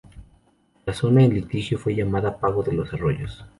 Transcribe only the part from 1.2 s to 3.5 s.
en litigio fue llamada Pago de los Arroyos.